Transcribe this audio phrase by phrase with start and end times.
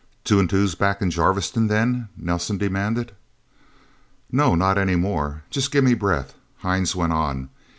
[0.23, 3.11] "Two and Two's back in Jarviston, then?" Nelsen demanded.
[4.31, 7.51] "No not anymore just gimme breath," Hines went on.